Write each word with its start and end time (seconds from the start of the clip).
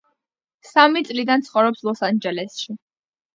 სამი 0.69 1.03
წლიდან 1.09 1.45
ცხოვრობს 1.49 1.85
ლოს-ანჯელესში. 1.89 2.77